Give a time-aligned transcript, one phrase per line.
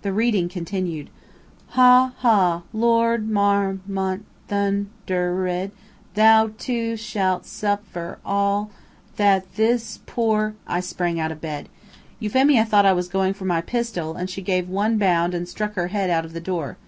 [0.00, 1.10] The reading continued.
[1.76, 2.62] "Ha, ha!
[2.72, 5.72] Lord Mar mont thun der ed
[6.14, 8.70] thou too shalt suf fer all
[9.18, 11.68] that this poor" I sprang out of bed.
[12.18, 15.74] Euphemia thought I was going for my pistol, and she gave one bound and stuck
[15.74, 16.78] her head out of the door.